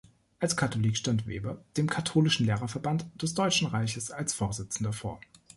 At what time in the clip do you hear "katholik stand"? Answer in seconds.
0.57-1.27